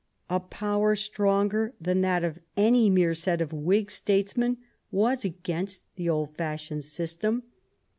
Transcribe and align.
A 0.31 0.39
power 0.39 0.95
stronger 0.95 1.75
than 1.79 2.01
that 2.01 2.23
of 2.23 2.39
any 2.57 2.89
mere 2.89 3.13
set 3.13 3.39
of 3.39 3.53
Whig 3.53 3.91
states 3.91 4.35
men 4.35 4.57
was 4.89 5.23
against 5.23 5.83
the 5.95 6.09
old 6.09 6.35
fashioned 6.35 6.85
system. 6.85 7.43